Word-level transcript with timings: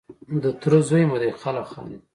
د 0.43 0.45
تره 0.61 0.79
زوی 0.89 1.03
مو 1.09 1.17
دی 1.21 1.29
خلک 1.41 1.65
خاندي. 1.71 1.97